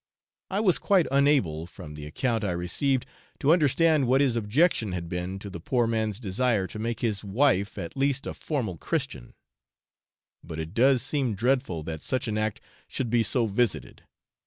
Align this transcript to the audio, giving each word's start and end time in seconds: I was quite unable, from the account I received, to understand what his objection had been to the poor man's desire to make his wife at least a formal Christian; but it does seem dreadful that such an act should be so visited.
I 0.49 0.61
was 0.61 0.79
quite 0.79 1.05
unable, 1.11 1.67
from 1.67 1.93
the 1.93 2.07
account 2.07 2.43
I 2.43 2.53
received, 2.53 3.05
to 3.39 3.53
understand 3.53 4.07
what 4.07 4.19
his 4.19 4.35
objection 4.35 4.93
had 4.93 5.07
been 5.07 5.37
to 5.37 5.47
the 5.51 5.59
poor 5.59 5.85
man's 5.85 6.19
desire 6.19 6.65
to 6.69 6.79
make 6.79 7.01
his 7.01 7.23
wife 7.23 7.77
at 7.77 7.95
least 7.95 8.25
a 8.25 8.33
formal 8.33 8.77
Christian; 8.77 9.35
but 10.43 10.57
it 10.57 10.73
does 10.73 11.03
seem 11.03 11.35
dreadful 11.35 11.83
that 11.83 12.01
such 12.01 12.27
an 12.27 12.39
act 12.39 12.59
should 12.87 13.11
be 13.11 13.21
so 13.21 13.45
visited. 13.45 14.01